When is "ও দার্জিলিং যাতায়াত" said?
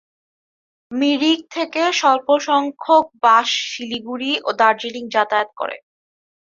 4.43-5.49